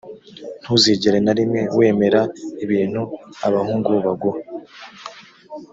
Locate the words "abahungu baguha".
3.47-4.41